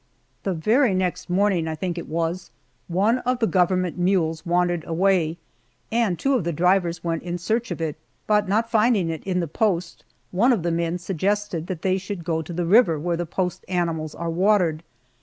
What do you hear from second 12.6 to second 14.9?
river where the post animals are watered.